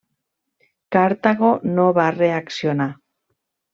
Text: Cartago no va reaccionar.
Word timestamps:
Cartago 0.95 1.51
no 1.75 1.85
va 1.99 2.07
reaccionar. 2.17 2.93